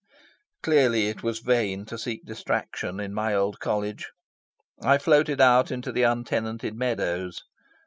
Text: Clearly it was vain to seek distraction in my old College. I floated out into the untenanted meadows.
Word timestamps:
Clearly 0.63 1.09
it 1.09 1.21
was 1.21 1.41
vain 1.41 1.85
to 1.85 1.95
seek 1.95 2.25
distraction 2.25 2.99
in 2.99 3.13
my 3.13 3.35
old 3.35 3.59
College. 3.59 4.09
I 4.83 4.97
floated 4.97 5.39
out 5.39 5.69
into 5.69 5.91
the 5.91 6.01
untenanted 6.01 6.73
meadows. 6.75 7.43